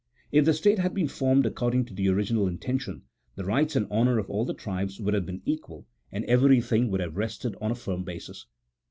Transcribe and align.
If 0.31 0.45
the 0.45 0.53
state 0.55 0.79
had 0.79 0.95
been 0.95 1.07
formed 1.07 1.45
according 1.45 1.85
to 1.85 1.93
the 1.93 2.09
original 2.09 2.47
intention, 2.47 3.03
the 3.35 3.45
rights 3.45 3.75
and 3.75 3.85
honour 3.91 4.17
of 4.17 4.31
all 4.31 4.45
the 4.45 4.53
tribes 4.55 4.99
would 4.99 5.13
have 5.13 5.27
been 5.27 5.43
equal, 5.45 5.85
and 6.11 6.25
everything 6.25 6.89
would 6.89 7.01
have 7.01 7.17
rested 7.17 7.55
on 7.61 7.69
a 7.69 7.75
firm 7.75 8.03
basis. 8.03 8.47